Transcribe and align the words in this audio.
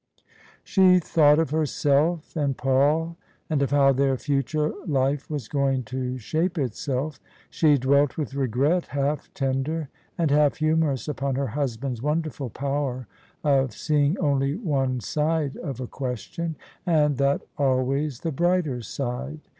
She 0.63 0.97
thought 0.97 1.37
of 1.37 1.51
herself 1.51 2.35
and 2.35 2.57
Paul, 2.57 3.17
and 3.51 3.61
of 3.61 3.69
how 3.69 3.93
their 3.93 4.17
future 4.17 4.73
life 4.87 5.29
was 5.29 5.47
going 5.47 5.83
to 5.83 6.17
shape 6.17 6.57
itself. 6.57 7.19
She 7.51 7.77
dwelt 7.77 8.17
with 8.17 8.33
regret 8.33 8.87
half 8.87 9.31
tender 9.35 9.89
and 10.17 10.31
half 10.31 10.55
humorous 10.57 11.07
upon 11.07 11.35
her 11.35 11.49
husband's 11.53 12.01
wonderful 12.01 12.49
power 12.49 13.05
of 13.43 13.73
seeing 13.75 14.17
only 14.17 14.55
one 14.55 15.01
side 15.01 15.55
of 15.57 15.79
a 15.79 15.85
question, 15.85 16.55
and 16.83 17.17
that 17.17 17.43
always 17.55 18.21
the 18.21 18.31
brighter 18.31 18.81
side. 18.81 19.41